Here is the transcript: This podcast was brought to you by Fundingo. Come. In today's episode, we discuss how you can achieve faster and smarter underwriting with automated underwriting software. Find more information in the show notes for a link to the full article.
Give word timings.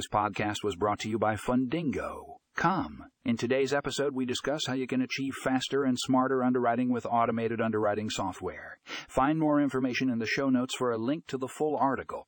This 0.00 0.08
podcast 0.08 0.64
was 0.64 0.76
brought 0.76 0.98
to 1.00 1.10
you 1.10 1.18
by 1.18 1.34
Fundingo. 1.34 2.36
Come. 2.56 3.04
In 3.26 3.36
today's 3.36 3.74
episode, 3.74 4.14
we 4.14 4.24
discuss 4.24 4.64
how 4.66 4.72
you 4.72 4.86
can 4.86 5.02
achieve 5.02 5.34
faster 5.34 5.84
and 5.84 5.98
smarter 5.98 6.42
underwriting 6.42 6.90
with 6.90 7.04
automated 7.04 7.60
underwriting 7.60 8.08
software. 8.08 8.78
Find 9.10 9.38
more 9.38 9.60
information 9.60 10.08
in 10.08 10.18
the 10.18 10.24
show 10.24 10.48
notes 10.48 10.74
for 10.74 10.90
a 10.90 10.96
link 10.96 11.26
to 11.26 11.36
the 11.36 11.48
full 11.48 11.76
article. 11.76 12.26